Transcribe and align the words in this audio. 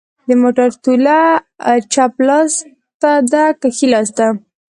د 0.27 0.29
موټر 0.41 0.69
توله 0.83 1.19
چپ 1.93 2.13
لاس 2.27 2.51
ته 3.01 3.11
ده 3.31 3.45
که 3.59 3.67
ښي 3.75 3.87
لاس 3.93 4.09
ته 4.17 4.27